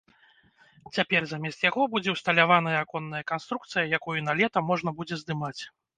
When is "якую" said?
3.99-4.17